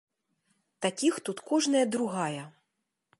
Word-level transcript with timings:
Такіх 0.85 1.19
тут 1.29 1.37
кожная 1.51 1.85
другая. 1.97 2.43